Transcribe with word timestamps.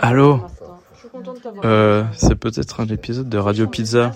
Allô 0.00 0.40
euh, 1.64 2.04
C'est 2.16 2.34
peut-être 2.34 2.80
un 2.80 2.86
épisode 2.86 3.28
de 3.28 3.38
Radio 3.38 3.66
Pizza. 3.66 4.12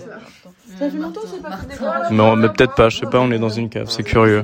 Ça 0.77 0.89
fait 0.89 0.97
longtemps 0.97 1.21
que 1.21 1.27
c'est 1.27 1.41
pas 1.41 1.57
fait 1.57 1.67
des 1.67 1.75
voix. 1.75 2.09
Non, 2.11 2.35
mais 2.35 2.47
peut-être 2.49 2.75
pas, 2.75 2.89
je 2.89 2.99
sais 2.99 3.05
pas, 3.05 3.19
on 3.19 3.31
est 3.31 3.39
dans 3.39 3.49
une 3.49 3.69
cave, 3.69 3.89
c'est 3.89 4.03
curieux. 4.03 4.43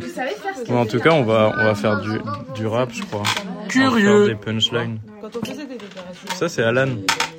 En 0.69 0.85
tout 0.85 0.99
cas, 0.99 1.11
on 1.11 1.23
va, 1.23 1.53
on 1.57 1.63
va 1.63 1.75
faire 1.75 2.01
du, 2.01 2.19
du 2.55 2.65
rap, 2.65 2.89
je 2.91 3.03
crois. 3.03 3.23
Curieux. 3.69 4.09
On 4.09 4.19
va 4.19 4.25
faire 4.25 4.35
des 4.35 4.45
punchlines. 4.45 4.99
Quand 5.21 5.29
on 5.35 5.45
faisait 5.45 5.65
des 5.65 5.77
déclarations. 5.77 6.35
Ça, 6.35 6.49
c'est 6.49 6.63
Alan. 6.63 6.89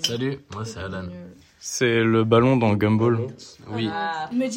Salut, 0.03 0.39
moi 0.55 0.65
c'est 0.65 0.81
Alan. 0.81 1.09
C'est 1.69 2.05
le 2.05 2.23
ballon 2.23 2.57
dans 2.57 2.75
Gumball. 2.75 3.19
Oui. 3.73 3.91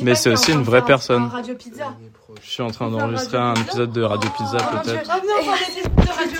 Mais 0.03 0.13
c'est 0.13 0.29
aussi 0.29 0.51
une 0.51 0.61
vraie 0.61 0.85
personne. 0.85 1.23
Radio 1.23 1.55
Pizza. 1.55 1.95
Je 2.43 2.49
suis 2.49 2.61
en 2.61 2.69
train 2.69 2.91
d'enregistrer 2.91 3.37
un 3.39 3.55
épisode 3.55 3.91
de 3.91 4.03
Radio 4.03 4.29
Pizza, 4.37 4.57
peut-être. 4.57 5.11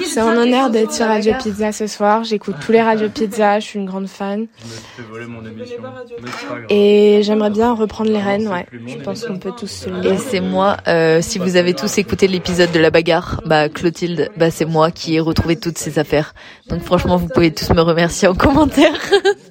C'est 0.05 0.19
un 0.19 0.37
honneur 0.37 0.69
d'être 0.69 0.93
sur 0.93 1.07
Radio 1.07 1.33
Pizza 1.41 1.71
ce 1.71 1.87
soir. 1.87 2.23
J'écoute 2.23 2.55
tous 2.63 2.71
les 2.71 2.81
Radio 2.83 3.09
Pizza, 3.09 3.59
je 3.59 3.65
suis 3.65 3.79
une 3.79 3.87
grande 3.87 4.07
fan. 4.07 4.45
Je 4.59 4.65
me 4.65 4.69
suis 4.69 4.81
fait 4.95 5.01
voler 5.01 5.25
mon 5.25 5.43
émission. 5.43 5.77
Mais 5.81 6.29
c'est 6.39 6.47
pas 6.47 6.53
grave. 6.53 6.65
Et 6.69 7.21
j'aimerais 7.23 7.49
bien 7.49 7.73
reprendre 7.73 8.11
les 8.11 8.21
rênes, 8.21 8.47
ouais. 8.47 8.67
Je 8.71 8.97
pense 8.97 9.25
qu'on 9.25 9.39
peut 9.39 9.51
tous 9.57 9.67
se 9.67 9.89
le 9.89 9.97
Et 9.97 10.01
dire. 10.01 10.19
c'est 10.19 10.39
moi, 10.39 10.77
euh, 10.87 11.19
si 11.21 11.39
vous 11.39 11.55
avez 11.55 11.73
tous 11.73 11.97
écouté 11.97 12.27
l'épisode 12.27 12.71
de 12.71 12.79
la 12.79 12.91
bagarre, 12.91 13.41
bah 13.45 13.69
Clotilde, 13.69 14.29
bah 14.37 14.51
c'est 14.51 14.65
moi 14.65 14.91
qui 14.91 15.15
ai 15.15 15.19
retrouvé 15.19 15.59
toutes 15.59 15.79
ces 15.79 15.97
affaires. 15.97 16.35
Donc 16.67 16.83
franchement, 16.83 17.17
vous 17.17 17.27
pouvez 17.27 17.51
tous 17.51 17.71
me 17.71 17.81
remercier 17.81 18.27
en 18.27 18.35
commentaire. 18.35 18.93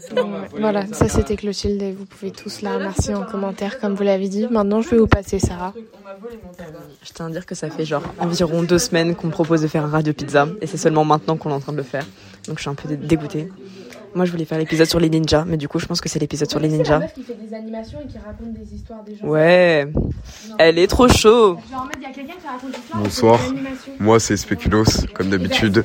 Voilà, 0.59 0.87
ça 0.93 1.09
c'était 1.09 1.37
Clotilde 1.37 1.83
et 1.83 1.93
vous 1.93 2.05
pouvez 2.05 2.31
tous 2.31 2.63
la 2.63 2.75
remercier 2.75 3.15
en 3.15 3.25
commentaire 3.25 3.79
comme 3.79 3.95
vous 3.95 4.03
l'avez 4.03 4.29
dit. 4.29 4.47
Maintenant, 4.51 4.81
je 4.81 4.91
vais 4.91 4.99
vous 4.99 5.07
passer 5.07 5.39
Sarah. 5.39 5.75
Je 7.03 7.13
tiens 7.13 7.27
à 7.27 7.31
dire 7.31 7.47
que 7.47 7.55
ça 7.55 7.71
fait 7.71 7.85
genre 7.85 8.03
environ 8.19 8.63
deux 8.63 8.79
semaines 8.79 9.15
qu'on 9.15 9.29
me 9.29 9.33
propose 9.33 9.63
de 9.63 9.69
faire 9.69 9.85
un 9.85 9.89
radio 9.91 10.13
pizza 10.13 10.49
et 10.61 10.67
c'est 10.67 10.77
seulement 10.77 11.05
maintenant 11.05 11.37
qu'on 11.37 11.51
est 11.51 11.55
en 11.55 11.61
train 11.61 11.73
de 11.73 11.77
le 11.79 11.83
faire. 11.83 12.05
Donc 12.47 12.57
je 12.59 12.63
suis 12.63 12.71
un 12.71 12.75
peu 12.75 12.89
dé- 12.89 12.97
dégoûtée. 12.97 13.49
Moi 14.15 14.25
je 14.25 14.31
voulais 14.33 14.45
faire 14.45 14.59
l'épisode 14.59 14.87
sur 14.87 15.01
les 15.01 15.11
ninjas, 15.11 15.45
mais 15.47 15.57
du 15.57 15.69
coup 15.69 15.79
je 15.79 15.87
pense 15.87 16.01
que 16.01 16.09
c'est 16.09 16.19
l'épisode 16.19 16.51
sur 16.51 16.61
les 16.61 16.69
ninjas. 16.69 17.01
qui 17.15 17.23
fait 17.23 17.35
des 17.35 17.55
animations 17.55 18.01
et 18.03 18.07
qui 18.07 18.19
raconte 18.19 18.53
des 18.55 18.75
histoires 18.75 19.05
des 19.05 19.17
gens. 19.17 19.27
Ouais, 19.27 19.87
elle 20.59 20.79
est 20.79 20.87
trop 20.87 21.09
chaud. 21.09 21.59
Genre 21.71 21.81
en 21.81 21.85
mode, 21.85 21.93
il 21.99 22.03
y 22.03 22.07
a 22.07 22.11
quelqu'un 22.11 22.35
qui 22.41 22.47
raconte 22.47 22.77
l'histoire. 22.77 23.03
Bonsoir. 23.03 23.41
Moi, 24.01 24.21
c'est 24.21 24.37
Speculos, 24.37 25.07
comme 25.15 25.31
d'habitude. 25.31 25.85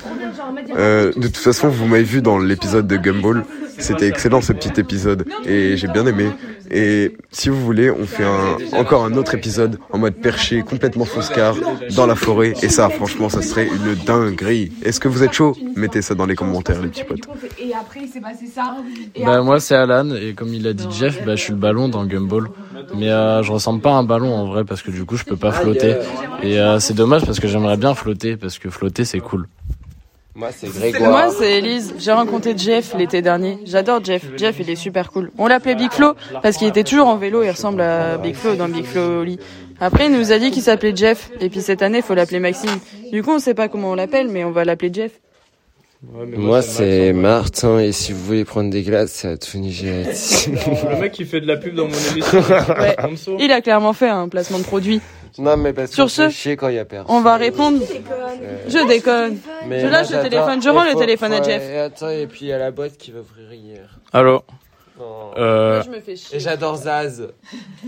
Euh, 0.76 1.12
de 1.16 1.28
toute 1.28 1.38
façon, 1.38 1.68
vous 1.70 1.86
m'avez 1.86 2.04
vu 2.04 2.22
dans 2.22 2.38
l'épisode 2.40 2.88
de 2.88 2.98
Gumball. 2.98 3.44
C'était 3.80 4.08
excellent 4.08 4.42
ce 4.42 4.54
petit 4.54 4.80
épisode 4.80 5.26
et 5.46 5.78
j'ai 5.78 5.88
bien 5.88 6.06
aimé. 6.06 6.30
Et 6.72 7.18
si 7.32 7.50
vous 7.50 7.60
voulez, 7.60 7.92
on 7.92 8.06
fait 8.06 8.24
un, 8.24 8.58
encore 8.74 9.04
un 9.04 9.14
autre 9.14 9.36
épisode 9.36 9.78
en 9.92 9.98
mode 9.98 10.16
perché, 10.16 10.62
complètement 10.62 11.06
foscar, 11.06 11.56
dans 11.96 12.06
la 12.06 12.16
forêt. 12.16 12.54
Et 12.62 12.70
ça, 12.70 12.90
franchement, 12.90 13.30
ça 13.30 13.42
serait 13.42 13.68
une 13.68 13.96
dinguerie. 14.06 14.72
Est-ce 14.84 15.00
que 15.00 15.08
vous 15.08 15.24
êtes 15.24 15.34
chaud? 15.34 15.56
Mettez 15.76 16.02
ça 16.02 16.16
dans 16.16 16.26
les 16.26 16.36
commentaires, 16.36 16.82
les 16.82 16.88
petits 16.88 17.04
potes. 17.04 17.28
Et 17.74 17.76
après, 17.76 18.02
il 18.04 18.08
s'est 18.08 18.22
passé 18.22 18.46
ça. 18.46 18.76
Et 19.16 19.24
Bah 19.26 19.42
moi 19.42 19.60
c'est 19.60 19.74
Alan 19.76 20.14
et 20.14 20.34
comme 20.34 20.54
il 20.54 20.68
a 20.68 20.74
dit 20.74 20.86
Jeff, 20.92 21.26
bah 21.26 21.36
je 21.36 21.42
suis 21.42 21.54
le 21.54 21.58
ballon 21.60 21.88
dans 21.90 22.06
Gumball. 22.06 22.50
Mais 22.96 23.10
euh, 23.10 23.42
je 23.42 23.52
ressemble 23.52 23.82
pas 23.82 23.92
à 23.92 23.94
un 23.96 24.04
ballon 24.04 24.32
en 24.36 24.46
vrai 24.46 24.64
parce 24.64 24.82
que 24.84 24.92
du 24.92 25.06
coup 25.06 25.18
je 25.18 25.24
peux 25.24 25.38
pas 25.38 25.52
flotter. 25.52 25.96
Et 26.44 26.60
euh, 26.60 26.80
c'est 26.80 26.94
dommage 26.94 27.26
parce 27.26 27.40
que 27.40 27.48
j'aimerais 27.48 27.78
bien 27.78 27.96
flotter 27.96 28.38
parce 28.38 28.60
que 28.60 28.70
flotter 28.70 29.06
c'est 29.06 29.20
cool. 29.22 29.48
Moi, 30.36 30.50
c'est 30.52 30.68
Moi, 30.68 30.90
Grégoire. 30.92 31.32
c'est 31.32 31.60
Elise. 31.60 31.94
J'ai 32.00 32.12
rencontré 32.12 32.56
Jeff 32.58 32.96
l'été 32.98 33.22
dernier. 33.22 33.60
J'adore 33.66 34.04
Jeff. 34.04 34.24
Jeff, 34.36 34.56
il 34.60 34.70
est 34.70 34.76
super 34.76 35.12
cool. 35.12 35.32
On 35.38 35.46
l'appelait 35.48 35.76
Big 35.76 35.92
Flo 35.92 36.14
parce 36.42 36.58
qu'il 36.58 36.68
était 36.68 36.84
toujours 36.84 37.08
en 37.08 37.18
vélo. 37.18 37.44
Il 37.44 37.52
ressemble 37.52 37.82
à 37.82 38.18
Big 38.18 38.34
Flo 38.36 38.56
dans 38.56 38.68
Big 38.68 38.86
Flo 38.86 39.24
lit. 39.24 39.38
Après, 39.80 40.08
il 40.08 40.12
nous 40.12 40.32
a 40.32 40.40
dit 40.40 40.50
qu'il 40.52 40.64
s'appelait 40.64 40.96
Jeff. 40.96 41.30
Et 41.40 41.50
puis 41.50 41.62
cette 41.62 41.82
année, 41.84 42.00
il 42.00 42.04
faut 42.04 42.16
l'appeler 42.16 42.40
Maxime. 42.40 42.80
Du 43.12 43.22
coup, 43.22 43.32
on 43.32 43.40
sait 43.40 43.54
pas 43.54 43.68
comment 43.68 43.92
on 43.92 43.96
l'appelle, 43.96 44.28
mais 44.28 44.44
on 44.44 44.52
va 44.52 44.66
l'appeler 44.66 44.92
Jeff. 44.92 45.12
Moi, 46.12 46.62
c'est 46.62 47.14
Martin, 47.14 47.80
et 47.80 47.92
si 47.94 48.12
vous 48.12 48.23
voulez 48.23 48.44
prendre 48.44 48.70
des 48.70 48.84
glaces, 48.84 49.12
c'est 49.12 49.28
à 49.30 49.38
Tony. 49.38 49.72
Le 49.84 51.00
mec 51.00 51.14
qui 51.14 51.26
fait 51.26 51.40
de 51.40 51.48
la 51.48 51.58
pub 51.58 51.76
dans 51.76 51.88
mon 51.88 52.12
émission. 52.12 52.42
Ouais. 52.78 52.96
Il 53.40 53.52
a 53.52 53.62
clairement 53.62 53.94
fait 53.94 54.09
un 54.09 54.28
placement 54.28 54.59
de 54.59 54.64
produit. 54.64 55.00
non, 55.38 55.56
mais 55.58 55.72
parce 55.74 55.91
Sur 55.91 56.09
ce, 56.09 56.30
chier 56.30 56.58
quand 56.58 56.68
il 56.68 56.75
y 56.75 56.80
a 56.80 56.86
personne. 56.86 57.16
On 57.16 57.22
va 57.22 57.38
répondre. 57.38 57.80
Je 58.68 58.88
déconne. 58.88 59.38
Mais 59.68 59.80
je 59.80 59.88
lâche 59.88 60.09
le 60.12 60.22
téléphone, 60.22 60.62
je 60.62 60.69
rends 60.69 60.84
le 60.84 60.96
téléphone 60.96 61.34
à 61.34 61.41
Jeff. 61.41 61.64
Et 61.64 61.78
attends, 61.78 62.09
et 62.09 62.28
puis 62.28 62.40
il 62.41 62.47
y 62.50 62.53
a 62.53 62.58
la 62.58 62.72
boîte 62.72 62.97
qui 62.97 63.12
va 63.12 63.20
ouvrir 63.22 63.53
hier. 63.53 64.00
Allô 64.12 64.44
Non. 65.00 65.31
euh, 65.38 65.81
Je 65.84 65.90
me 65.90 66.00
fais 66.00 66.16
chier. 66.16 66.38
Et 66.38 66.40
j'adore 66.40 66.76
Zaz. 66.76 67.28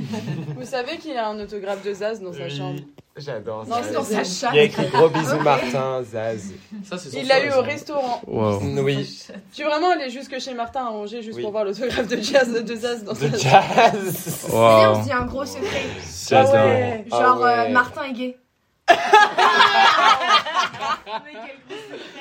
Vous 0.57 0.65
savez 0.65 0.97
qu'il 0.97 1.15
a 1.17 1.27
un 1.27 1.39
autographe 1.39 1.83
de 1.83 1.93
Zaz 1.93 2.19
dans 2.21 2.33
sa 2.33 2.49
chambre. 2.49 2.79
J'adore 3.17 3.65
Non, 3.67 3.75
Zaz. 3.75 3.85
c'est 3.87 3.93
dans 3.93 4.03
sa 4.25 4.49
Il 4.51 4.55
y 4.55 4.59
a 4.59 4.63
écrit 4.63 4.87
gros 4.87 5.07
bisous 5.09 5.39
Martin, 5.39 6.01
Zaz. 6.03 6.51
Il 7.13 7.27
l'a 7.27 7.45
eu 7.45 7.51
au 7.53 7.61
restaurant. 7.61 8.21
wow. 8.27 8.59
Oui, 8.81 9.17
Tu 9.53 9.63
veux 9.63 9.69
vraiment 9.69 9.91
aller 9.91 10.09
jusque 10.09 10.37
chez 10.39 10.53
Martin 10.53 10.85
à 10.87 10.89
Angers 10.89 11.21
juste 11.21 11.37
Oui. 11.37 11.43
pour 11.43 11.51
voir 11.51 11.63
l'autographe 11.63 12.07
de 12.07 12.17
Jazz 12.17 12.51
de 12.51 12.75
Zaz 12.75 13.03
dans 13.03 13.13
de 13.13 13.17
sa 13.17 13.37
jazz. 13.37 14.47
Wow. 14.51 15.01
dit 15.03 15.11
un 15.13 15.25
gros 15.25 15.45
secret. 15.45 15.83
C'est 16.03 16.35
Ah. 16.35 16.43
Ah 17.11 17.21
Genre, 17.21 17.45
euh, 17.45 17.63
ouais. 17.65 17.69
Martin 17.71 18.03
est 18.03 18.13
gay. 18.13 18.37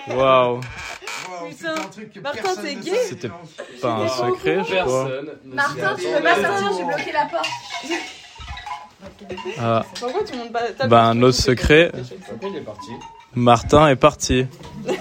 Wow. 0.08 0.60
Putain, 1.50 1.74
Martin 2.22 2.48
c'est 2.60 2.74
gay 2.76 2.98
C'était 3.08 3.30
pas 3.80 3.92
un 3.92 4.08
secret, 4.08 4.58
je 4.68 4.76
crois. 4.82 5.08
Martin, 5.44 5.96
tu 5.96 6.04
peux 6.06 6.22
pas 6.22 6.34
sortir, 6.36 6.72
j'ai 6.78 6.84
bloqué 6.84 7.12
la 7.12 7.26
porte. 7.26 7.48
Ah, 9.58 9.84
Pourquoi 9.98 10.20
le 10.30 10.38
monde 10.38 10.52
pas 10.52 10.86
bah 10.86 11.04
un 11.04 11.20
autre 11.22 11.38
secret. 11.38 11.92
Martin 13.34 13.88
est 13.88 13.96
parti. 13.96 14.46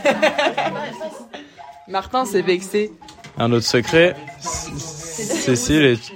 Martin 1.87 2.25
s'est 2.25 2.41
vexé. 2.41 2.91
Un 3.37 3.51
autre 3.51 3.65
secret. 3.65 4.15
Cécile 4.39 5.85
est. 5.85 6.11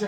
Eh, 0.00 0.04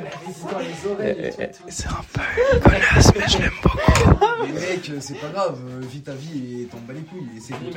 eh, 1.02 1.32
eh, 1.38 1.48
C'est 1.68 1.88
un 1.88 2.04
peu 2.12 2.20
une 2.54 2.60
connasse, 2.60 3.12
mais 3.16 3.28
je 3.28 3.38
l'aime 3.38 3.50
beaucoup. 3.62 4.09
Mais 4.42 4.52
mec, 4.52 4.90
euh, 4.90 4.96
c'est 5.00 5.14
pas 5.14 5.28
grave, 5.28 5.58
euh, 5.68 5.80
vis 5.86 6.00
ta 6.00 6.12
vie 6.12 6.62
et 6.62 6.64
t'en 6.66 6.78
bats 6.78 6.92
les 6.94 7.00
couilles. 7.00 7.28
Et 7.36 7.40
c'est 7.40 7.52
tout. 7.54 7.70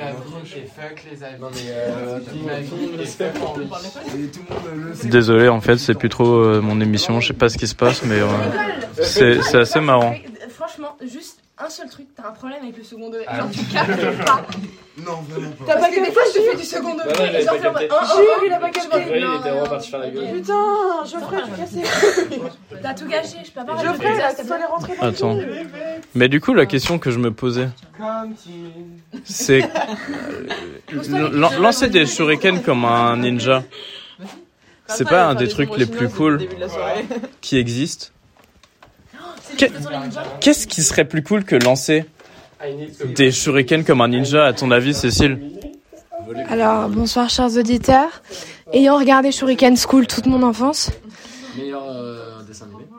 fuck 0.75 1.06
les 1.12 1.24
amis. 1.24 1.40
Non 1.40 1.50
mais 1.53 1.59
euh, 1.69 2.19
et 2.19 2.24
tout 2.24 2.75
le 2.75 2.81
monde 2.81 2.97
le 2.97 4.94
sait. 4.96 5.07
Désolé, 5.07 5.50
en 5.50 5.62
fait, 5.62 5.78
c'est 5.78 5.94
plus 5.96 6.09
trop 6.09 6.28
euh, 6.28 6.62
mon 6.62 6.79
émission. 6.81 7.19
Je 7.19 7.28
sais 7.28 7.34
pas 7.34 7.50
ce 7.50 7.57
qui 7.57 7.68
se 7.68 7.75
passe, 7.75 8.03
mais 8.03 8.19
euh, 8.19 8.28
c'est 9.01 9.41
c'est 9.41 9.59
assez 9.59 9.79
marrant. 9.79 10.16
Franchement, 10.50 10.96
juste 11.01 11.42
un 11.59 11.69
seul 11.69 11.87
truc, 11.89 12.07
t'as 12.15 12.27
un 12.29 12.31
problème 12.31 12.63
avec 12.63 12.77
le 12.77 12.83
second 12.83 13.09
degré. 13.09 13.25
Genre, 13.25 13.49
tu 13.51 13.63
captes 13.65 14.17
pas. 14.25 14.45
Non, 14.97 15.21
vraiment 15.27 15.51
pas. 15.51 15.65
T'as 15.67 15.79
pas 15.79 15.89
que 15.89 16.03
des 16.03 16.11
fois, 16.11 16.21
je 16.33 16.39
te 16.39 16.43
fais 16.49 16.57
du 16.57 16.63
second 16.63 16.93
degré. 16.95 17.39
et 17.39 17.43
genre, 17.43 17.55
oh, 17.63 17.77
oh, 17.91 17.95
oh, 18.17 18.43
il 18.45 18.51
a 18.53 18.57
pas 18.59 18.69
capté. 18.69 19.03
Putain, 20.33 21.05
Geoffrey, 21.05 21.37
tu 21.45 21.51
cassé. 21.61 21.83
T'as 22.81 22.93
tout 22.93 23.07
gâché, 23.07 23.37
je 23.45 23.51
peux 23.51 23.59
pas 23.61 23.65
parler 23.65 23.87
Geoffrey, 23.87 24.13
de 24.13 24.17
là, 24.19 24.29
ça, 24.31 24.41
tu 24.41 24.47
dois 24.47 24.57
les 24.57 24.65
rentrer 24.65 24.93
dans 24.99 25.07
Attends. 25.07 25.37
Mais 26.15 26.27
du 26.27 26.41
coup, 26.41 26.53
la 26.53 26.65
question 26.65 26.97
que 26.99 27.11
je 27.11 27.19
me 27.19 27.31
posais, 27.31 27.69
c'est 29.23 29.63
euh, 29.63 31.29
lan- 31.31 31.51
lancer 31.59 31.87
des 31.89 32.05
shurikens 32.05 32.61
comme 32.63 32.85
un 32.85 33.17
ninja. 33.17 33.63
C'est 34.87 35.07
pas 35.07 35.25
un 35.27 35.35
des 35.35 35.47
trucs 35.47 35.75
les 35.77 35.85
plus 35.85 36.09
cool 36.09 36.41
qui 37.41 37.57
existent. 37.57 38.07
Que- 39.57 39.65
Qu'est-ce 40.39 40.67
qui 40.67 40.81
serait 40.83 41.05
plus 41.05 41.23
cool 41.23 41.43
que 41.43 41.55
lancer 41.55 42.05
des 43.15 43.31
shurikens 43.31 43.85
comme 43.85 44.01
un 44.01 44.07
ninja, 44.07 44.45
à 44.45 44.53
ton 44.53 44.71
avis, 44.71 44.93
Cécile? 44.93 45.39
Alors, 46.49 46.89
bonsoir 46.89 47.29
chers 47.29 47.57
auditeurs. 47.57 48.21
Ayant 48.71 48.97
regardé 48.97 49.31
Shuriken 49.31 49.75
School 49.77 50.07
toute 50.07 50.25
mon 50.25 50.41
enfance, 50.41 50.89
euh, 51.59 52.41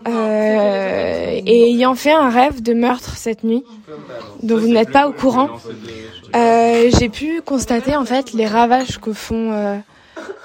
euh, 0.07 1.41
et 1.47 1.71
ayant 1.71 1.95
fait 1.97 2.13
un 2.13 2.29
rêve 2.31 2.63
de 2.63 2.75
meurtre 2.75 3.17
cette 3.17 3.43
nuit, 3.43 3.65
dont 4.43 4.59
vous 4.59 4.69
n'êtes 4.69 4.93
pas 4.93 5.09
au 5.09 5.13
courant, 5.13 5.49
euh, 6.37 6.91
j'ai 6.97 7.09
pu 7.09 7.41
constater 7.43 7.97
en 7.97 8.05
fait 8.05 8.33
les 8.35 8.47
ravages 8.47 9.01
que 9.01 9.13
font 9.13 9.53
euh, 9.53 9.77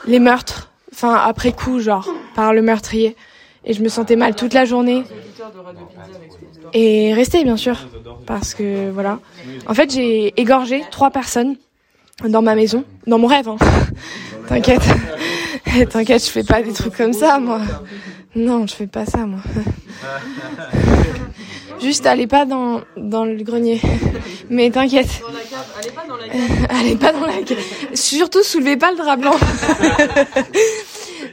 les 0.07 0.19
meurtres, 0.19 0.69
enfin 0.93 1.13
après 1.15 1.51
coup 1.51 1.79
genre, 1.79 2.09
par 2.33 2.53
le 2.53 2.61
meurtrier. 2.63 3.15
Et 3.65 3.73
je 3.73 3.81
me 3.81 3.89
sentais 3.89 4.15
mal 4.15 4.35
toute 4.35 4.53
la 4.53 4.65
journée. 4.65 5.03
Et 6.73 7.13
restez 7.13 7.43
bien 7.43 7.57
sûr, 7.57 7.77
parce 8.25 8.53
que 8.53 8.89
voilà. 8.91 9.19
En 9.67 9.73
fait, 9.73 9.93
j'ai 9.93 10.39
égorgé 10.39 10.83
trois 10.91 11.09
personnes 11.09 11.57
dans 12.27 12.41
ma 12.41 12.55
maison, 12.55 12.83
dans 13.07 13.17
mon 13.17 13.27
rêve. 13.27 13.49
Hein. 13.49 13.57
T'inquiète, 14.47 14.81
t'inquiète, 15.89 16.25
je 16.25 16.29
fais 16.29 16.43
pas 16.43 16.61
des 16.63 16.73
trucs 16.73 16.95
comme 16.95 17.13
ça, 17.13 17.39
moi. 17.39 17.61
Non, 18.35 18.65
je 18.65 18.73
fais 18.73 18.87
pas 18.87 19.05
ça, 19.05 19.19
moi. 19.19 19.41
Juste, 21.81 22.07
allez 22.07 22.27
pas 22.27 22.45
dans 22.45 22.81
dans 22.97 23.25
le 23.25 23.41
grenier. 23.43 23.79
Mais 24.49 24.71
t'inquiète, 24.71 25.21
allez 25.79 25.91
pas 25.91 26.05
dans 26.07 26.17
la 26.17 26.27
cave. 26.27 26.67
allez 26.69 26.95
pas 26.95 27.13
dans 27.13 27.25
la. 27.25 27.33
Surtout, 27.93 28.43
soulevez 28.43 28.77
pas 28.77 28.91
le 28.91 28.97
drap 28.97 29.17
blanc. 29.17 29.35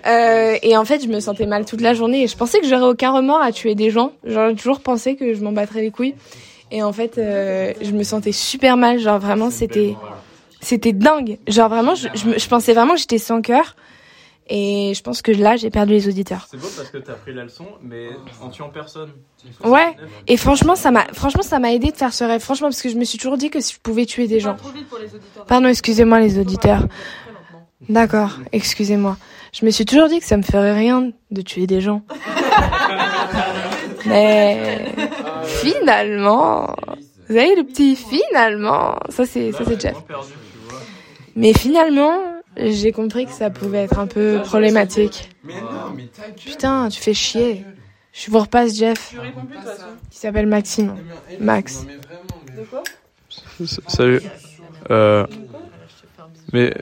Euh, 0.06 0.56
et 0.62 0.76
en 0.76 0.84
fait, 0.84 1.02
je 1.02 1.08
me 1.08 1.20
sentais 1.20 1.46
mal 1.46 1.64
toute 1.64 1.80
la 1.80 1.94
journée 1.94 2.22
et 2.22 2.26
je 2.26 2.36
pensais 2.36 2.60
que 2.60 2.66
j'aurais 2.66 2.88
aucun 2.88 3.12
remords 3.12 3.42
à 3.42 3.52
tuer 3.52 3.74
des 3.74 3.90
gens. 3.90 4.12
J'aurais 4.24 4.54
toujours 4.54 4.80
pensé 4.80 5.16
que 5.16 5.34
je 5.34 5.42
m'en 5.42 5.52
battrais 5.52 5.82
les 5.82 5.90
couilles. 5.90 6.14
Et 6.70 6.82
en 6.82 6.92
fait, 6.92 7.18
euh, 7.18 7.72
je 7.80 7.92
me 7.92 8.02
sentais 8.02 8.32
super 8.32 8.76
mal. 8.76 8.98
Genre 8.98 9.18
vraiment, 9.18 9.50
c'était 9.50 9.94
C'était 10.60 10.92
dingue. 10.92 11.38
Genre 11.46 11.68
vraiment, 11.68 11.94
je, 11.94 12.08
je, 12.14 12.38
je 12.38 12.48
pensais 12.48 12.72
vraiment 12.72 12.94
que 12.94 13.00
j'étais 13.00 13.18
sans 13.18 13.40
cœur. 13.40 13.76
Et 14.48 14.92
je 14.94 15.02
pense 15.02 15.22
que 15.22 15.32
là, 15.32 15.56
j'ai 15.56 15.70
perdu 15.70 15.92
les 15.92 16.06
auditeurs. 16.08 16.46
C'est 16.48 16.56
beau 16.56 16.68
parce 16.76 16.90
que 16.90 16.98
t'as 16.98 17.14
pris 17.14 17.34
la 17.34 17.42
leçon, 17.42 17.66
mais 17.82 18.10
en 18.40 18.48
tuant 18.48 18.68
personne. 18.68 19.10
Ouais. 19.64 19.96
Et 20.28 20.36
franchement, 20.36 20.76
ça 20.76 20.92
m'a, 20.92 21.04
franchement, 21.12 21.42
ça 21.42 21.58
m'a 21.58 21.72
aidé 21.72 21.90
de 21.90 21.96
faire 21.96 22.12
ce 22.12 22.22
rêve. 22.22 22.40
Franchement, 22.40 22.68
parce 22.68 22.80
que 22.80 22.88
je 22.88 22.94
me 22.96 23.02
suis 23.04 23.18
toujours 23.18 23.36
dit 23.38 23.50
que 23.50 23.60
si 23.60 23.74
je 23.74 23.80
pouvais 23.80 24.06
tuer 24.06 24.28
des 24.28 24.38
gens. 24.38 24.56
Pardon, 25.48 25.66
excusez-moi 25.66 26.20
les 26.20 26.38
auditeurs. 26.38 26.86
D'accord, 27.88 28.38
excusez-moi. 28.52 29.16
Je 29.58 29.64
me 29.64 29.70
suis 29.70 29.86
toujours 29.86 30.08
dit 30.08 30.18
que 30.18 30.26
ça 30.26 30.36
me 30.36 30.42
ferait 30.42 30.74
rien 30.74 31.12
de 31.30 31.40
tuer 31.40 31.66
des 31.66 31.80
gens. 31.80 32.02
Mais 34.04 34.84
finalement, 35.44 36.76
vous 37.26 37.36
avez 37.36 37.56
le 37.56 37.64
petit 37.64 37.96
finalement, 37.96 38.98
ça 39.08 39.24
c'est 39.24 39.52
ça 39.52 39.64
c'est 39.66 39.80
Jeff. 39.80 39.96
Mais 41.36 41.54
finalement, 41.54 42.20
j'ai 42.58 42.92
compris 42.92 43.24
que 43.24 43.32
ça 43.32 43.48
pouvait 43.48 43.84
être 43.84 43.98
un 43.98 44.06
peu 44.06 44.42
problématique. 44.44 45.30
Putain, 46.44 46.90
tu 46.90 47.00
fais 47.00 47.14
chier. 47.14 47.64
Je 48.12 48.30
vous 48.30 48.40
repasse 48.40 48.76
Jeff, 48.76 49.14
qui 50.10 50.18
s'appelle 50.18 50.48
Maxime. 50.48 50.96
Max. 51.40 51.86
Salut. 53.88 54.20
Euh, 54.90 55.26
mais 56.52 56.74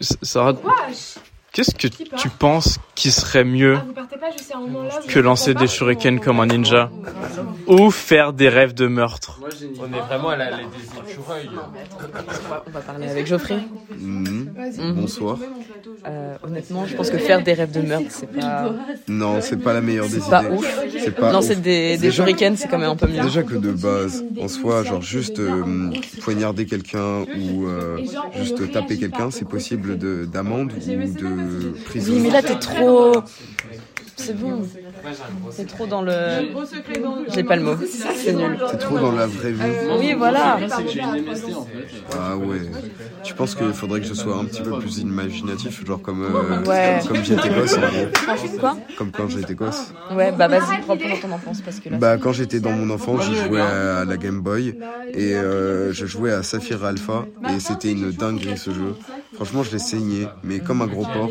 Sarah, 0.00 0.54
qu'est-ce 1.54 1.74
que 1.74 1.88
tu 1.88 2.28
penses 2.28 2.78
qui 2.94 3.10
serait 3.10 3.44
mieux 3.44 3.78
que 5.08 5.18
lancer 5.20 5.54
des 5.54 5.66
shurikens 5.66 6.20
comme 6.20 6.40
un 6.40 6.46
ninja 6.46 6.90
ou 7.66 7.90
faire 7.90 8.32
des 8.32 8.48
rêves 8.48 8.74
de 8.74 8.86
meurtre 8.86 9.40
On 9.80 9.86
est 9.92 10.00
vraiment 10.00 10.28
à 10.30 10.36
la 10.36 10.50
des 10.56 11.10
écureuils. 11.12 11.48
On 12.66 12.70
va 12.70 12.80
parler 12.80 13.08
avec 13.08 13.26
Geoffrey. 13.26 13.58
Mhm. 13.98 14.52
Bonsoir. 14.96 15.38
Euh, 16.06 16.34
honnêtement, 16.42 16.84
je 16.86 16.94
pense 16.96 17.08
que 17.10 17.18
faire 17.18 17.42
des 17.42 17.52
rêves 17.54 17.70
de 17.70 17.80
meurtre, 17.80 18.06
c'est 18.10 18.30
pas. 18.30 18.74
Non, 19.08 19.38
c'est 19.40 19.56
pas 19.56 19.72
la 19.72 19.80
meilleure 19.80 20.06
des 20.08 20.20
C'est 20.20 20.30
pas 20.30 20.42
idées. 20.44 20.56
ouf. 20.56 20.80
C'est 21.02 21.14
pas 21.14 21.32
Lancer 21.32 21.52
ouf. 21.54 21.60
des, 21.62 21.96
des 21.96 22.10
shurikens, 22.10 22.58
c'est 22.58 22.68
quand 22.68 22.78
même 22.78 22.90
un 22.90 22.96
peu 22.96 23.06
mieux. 23.06 23.22
Déjà 23.22 23.42
que 23.42 23.54
de 23.54 23.72
base, 23.72 24.22
en 24.40 24.48
soi, 24.48 24.82
genre 24.82 25.00
juste 25.02 25.38
euh, 25.38 25.90
poignarder 26.22 26.66
quelqu'un 26.66 27.22
ou 27.38 27.66
euh, 27.66 27.98
juste 28.36 28.70
taper 28.72 28.98
quelqu'un, 28.98 29.30
c'est 29.30 29.48
possible 29.48 29.96
de 29.98 30.24
d'amende 30.26 30.72
ou 30.72 31.12
de 31.20 31.43
prison. 31.84 32.12
Oui, 32.12 32.20
mais 32.20 32.30
là, 32.30 32.42
t'es 32.42 32.58
trop. 32.58 33.12
C'est 34.16 34.36
bon. 34.38 34.62
C'est 35.50 35.66
trop 35.66 35.86
dans 35.86 36.02
le. 36.02 36.12
J'ai 37.34 37.42
pas 37.44 37.56
le 37.56 37.62
mot. 37.62 37.74
C'est 38.16 38.32
nul. 38.32 38.56
C'est 38.70 38.78
trop 38.78 38.98
dans 38.98 39.12
la 39.12 39.26
vraie 39.26 39.52
vie. 39.52 39.60
Oui, 39.98 40.14
voilà. 40.16 40.58
Ah 42.18 42.36
ouais. 42.36 42.60
Je 43.24 43.32
pense 43.34 43.54
qu'il 43.54 43.72
faudrait 43.72 44.00
que 44.00 44.06
je 44.06 44.14
sois 44.14 44.36
un 44.36 44.44
petit 44.44 44.62
peu 44.62 44.78
plus 44.78 44.98
imaginatif, 44.98 45.84
genre 45.86 46.00
comme 46.00 46.22
euh, 46.24 46.62
Ouais. 46.64 47.00
comme 47.06 47.24
j'étais 47.24 47.48
gosse. 47.48 47.76
en 47.76 47.80
gros. 47.80 48.58
Quoi 48.60 48.76
Comme 48.98 49.10
quand 49.10 49.28
j'étais 49.28 49.54
gosse. 49.54 49.92
Ouais, 50.14 50.32
bah 50.32 50.48
vas-y, 50.48 50.80
prends 50.82 50.96
pour 50.96 51.20
ton 51.20 51.32
enfance 51.32 51.60
parce 51.62 51.80
que 51.80 51.88
là. 51.88 51.96
Bah 51.98 52.16
quand 52.18 52.32
j'étais 52.32 52.60
dans 52.60 52.72
mon 52.72 52.90
enfance, 52.94 53.22
je 53.24 53.34
jouais 53.48 53.60
à 53.60 54.04
la 54.04 54.16
Game 54.16 54.40
Boy 54.40 54.78
et 55.12 55.34
euh, 55.34 55.92
je 55.92 56.06
jouais 56.06 56.32
à 56.32 56.42
Saphir 56.42 56.84
Alpha 56.84 57.26
et 57.54 57.60
c'était 57.60 57.92
une 57.92 58.10
dinguerie 58.10 58.58
ce 58.58 58.70
jeu. 58.70 58.94
Franchement, 59.34 59.62
je 59.62 59.72
l'ai 59.72 59.78
saigné, 59.78 60.26
mais 60.42 60.60
comme 60.60 60.82
un 60.82 60.86
gros 60.86 61.04
porc. 61.04 61.30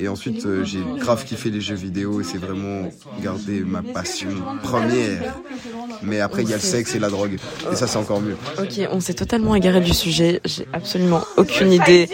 Et 0.00 0.08
ensuite, 0.08 0.44
euh, 0.46 0.64
j'ai 0.64 0.80
grave 0.98 1.24
kiffé 1.24 1.50
les 1.50 1.60
jeux 1.60 1.74
vidéo 1.74 2.20
et 2.20 2.24
c'est 2.24 2.38
vraiment 2.38 2.88
gardé 3.22 3.60
ma 3.60 3.82
passion 3.82 4.30
première. 4.62 5.34
Mais 6.02 6.20
après, 6.20 6.42
il 6.42 6.50
y 6.50 6.52
a 6.52 6.56
le 6.56 6.62
sexe 6.62 6.94
et 6.94 6.98
la 6.98 7.10
drogue. 7.10 7.38
Et 7.70 7.76
ça, 7.76 7.86
c'est 7.86 7.98
encore 7.98 8.20
mieux. 8.20 8.36
Ok, 8.58 8.80
on 8.90 9.00
s'est 9.00 9.14
totalement 9.14 9.54
égaré 9.54 9.80
du 9.80 9.92
sujet. 9.92 10.40
J'ai 10.44 10.66
absolument 10.72 11.22
aucune 11.36 11.72
idée 11.72 12.08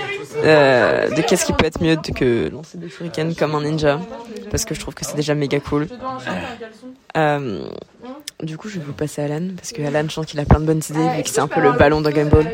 euh, 0.44 1.10
de 1.10 1.22
qu'est-ce 1.22 1.44
qui 1.44 1.52
peut 1.52 1.66
être 1.66 1.82
mieux 1.82 1.96
que 1.96 2.48
lancer 2.50 2.78
des 2.78 2.88
shurikens 2.88 3.34
comme 3.36 3.54
un 3.54 3.62
ninja. 3.62 4.00
Parce 4.50 4.64
que 4.64 4.74
je 4.74 4.80
trouve 4.80 4.94
que 4.94 5.04
c'est 5.04 5.16
déjà 5.16 5.34
méga 5.34 5.60
cool. 5.60 5.86
Euh, 7.16 7.68
du 8.42 8.56
coup, 8.56 8.68
je 8.68 8.78
vais 8.78 8.84
vous 8.84 8.92
passer 8.92 9.22
à 9.22 9.24
Alan. 9.26 9.48
Parce 9.56 9.72
que 9.72 9.82
Alan, 9.82 10.04
je 10.08 10.12
sens 10.12 10.26
qu'il 10.26 10.40
a 10.40 10.44
plein 10.44 10.60
de 10.60 10.66
bonnes 10.66 10.82
idées 10.88 11.08
vu 11.16 11.22
que 11.22 11.28
c'est 11.28 11.40
un 11.40 11.48
peu 11.48 11.60
le 11.60 11.72
ballon 11.72 12.00
de 12.00 12.10
Game 12.10 12.28
Ball. 12.28 12.46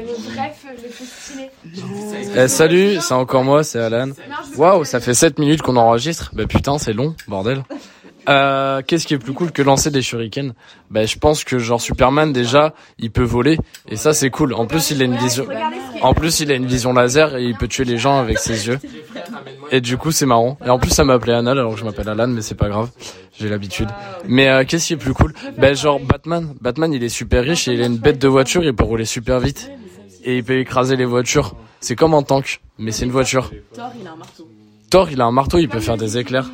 Eh, 2.36 2.48
salut, 2.48 2.98
c'est 3.00 3.14
encore 3.14 3.44
moi, 3.44 3.64
c'est 3.64 3.80
Alan. 3.80 4.10
Waouh, 4.56 4.84
ça 4.84 5.00
fait 5.00 5.14
7 5.14 5.38
minutes 5.38 5.62
qu'on 5.62 5.76
enregistre. 5.76 6.30
Bah 6.34 6.46
putain, 6.46 6.78
c'est 6.78 6.92
long, 6.92 7.14
bordel. 7.28 7.62
Euh, 8.28 8.82
Qu'est-ce 8.86 9.06
qui 9.06 9.14
est 9.14 9.18
plus 9.18 9.32
cool 9.32 9.52
que 9.52 9.62
lancer 9.62 9.90
des 9.90 10.02
shurikens? 10.02 10.52
Bah 10.90 11.06
je 11.06 11.16
pense 11.16 11.44
que 11.44 11.58
genre 11.58 11.80
Superman 11.80 12.32
déjà, 12.32 12.74
il 12.98 13.10
peut 13.10 13.22
voler 13.22 13.58
et 13.88 13.96
ça 13.96 14.12
c'est 14.12 14.30
cool. 14.30 14.52
En 14.54 14.66
plus 14.66 14.90
il 14.90 15.00
a 15.00 15.04
une 15.04 15.16
vision, 15.16 15.46
en 16.02 16.12
plus 16.12 16.40
il 16.40 16.50
a 16.50 16.54
une 16.54 16.66
vision 16.66 16.92
laser 16.92 17.36
et 17.36 17.44
il 17.44 17.56
peut 17.56 17.68
tuer 17.68 17.84
les 17.84 17.98
gens 17.98 18.18
avec 18.18 18.38
ses 18.38 18.66
yeux. 18.66 18.78
Et 19.70 19.80
du 19.80 19.96
coup 19.96 20.10
c'est 20.10 20.26
marrant. 20.26 20.58
Et 20.64 20.70
en 20.70 20.78
plus 20.78 20.90
ça 20.90 21.04
m'a 21.04 21.14
appelé 21.14 21.32
Anal 21.32 21.58
alors 21.58 21.74
que 21.74 21.80
je 21.80 21.84
m'appelle 21.84 22.08
Alan 22.08 22.26
mais 22.28 22.42
c'est 22.42 22.54
pas 22.56 22.68
grave, 22.68 22.90
j'ai 23.38 23.48
l'habitude. 23.48 23.88
Mais 24.26 24.48
euh, 24.48 24.64
qu'est-ce 24.66 24.86
qui 24.88 24.92
est 24.94 24.96
plus 24.98 25.14
cool? 25.14 25.32
Bah 25.56 25.72
genre 25.74 26.00
Batman, 26.00 26.54
Batman 26.60 26.92
il 26.92 27.04
est 27.04 27.08
super 27.08 27.44
riche 27.44 27.68
et 27.68 27.74
il 27.74 27.82
a 27.82 27.86
une 27.86 27.98
bête 27.98 28.18
de 28.20 28.28
voiture, 28.28 28.64
il 28.64 28.74
peut 28.74 28.84
rouler 28.84 29.04
super 29.04 29.38
vite 29.40 29.70
et 30.24 30.38
il 30.38 30.44
peut 30.44 30.58
écraser 30.58 30.96
les 30.96 31.04
voitures. 31.04 31.54
C'est 31.78 31.94
comme 31.94 32.14
un 32.14 32.22
tank, 32.22 32.60
mais 32.78 32.90
c'est 32.90 33.04
une 33.04 33.12
voiture. 33.12 33.52
Thor, 33.74 33.92
il 34.00 34.06
a 34.06 34.12
un 34.12 34.16
marteau. 34.16 34.48
Thor, 34.90 35.10
il 35.10 35.20
a 35.20 35.24
un 35.24 35.32
marteau, 35.32 35.58
il 35.58 35.68
peut 35.68 35.80
faire 35.80 35.96
des 35.96 36.18
éclairs. 36.18 36.50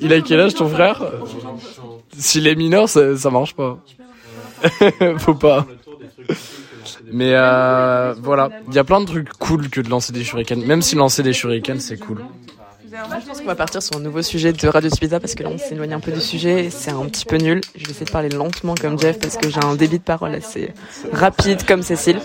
Il 0.00 0.12
a 0.12 0.20
quel 0.20 0.40
âge 0.40 0.54
ton 0.54 0.68
frère 0.68 1.02
S'il 2.18 2.46
est 2.46 2.54
mineur, 2.54 2.88
ça, 2.88 3.16
ça 3.16 3.30
marche 3.30 3.54
pas. 3.54 3.78
Faut 5.18 5.34
pas. 5.34 5.66
Mais 7.12 7.32
euh, 7.34 8.14
voilà, 8.20 8.50
il 8.68 8.74
y 8.74 8.78
a 8.78 8.84
plein 8.84 9.00
de 9.00 9.06
trucs 9.06 9.28
cool 9.34 9.68
que 9.68 9.80
de 9.80 9.88
lancer 9.88 10.12
des 10.12 10.24
shurikens. 10.24 10.64
Même 10.64 10.82
si 10.82 10.96
lancer 10.96 11.22
des 11.22 11.32
shurikens, 11.32 11.80
c'est 11.80 11.98
cool. 11.98 12.24
Je 12.94 13.26
pense 13.26 13.40
qu'on 13.40 13.46
va 13.46 13.56
partir 13.56 13.82
sur 13.82 13.96
un 13.96 14.00
nouveau 14.00 14.22
sujet 14.22 14.52
de 14.52 14.68
Radio 14.68 14.88
Pizza 14.88 15.18
parce 15.18 15.34
que 15.34 15.42
là 15.42 15.48
on 15.52 15.58
s'éloigne 15.58 15.94
un 15.94 16.00
peu 16.00 16.12
du 16.12 16.20
sujet, 16.20 16.68
c'est 16.70 16.92
un 16.92 17.04
petit 17.06 17.24
peu 17.24 17.38
nul. 17.38 17.60
Je 17.74 17.86
vais 17.86 17.90
essayer 17.90 18.06
de 18.06 18.10
parler 18.12 18.28
lentement 18.28 18.76
comme 18.76 18.96
Jeff 19.00 19.18
parce 19.18 19.36
que 19.36 19.48
j'ai 19.48 19.58
un 19.64 19.74
débit 19.74 19.98
de 19.98 20.04
parole 20.04 20.32
assez 20.32 20.72
rapide 21.12 21.66
comme 21.66 21.82
Cécile. 21.82 22.20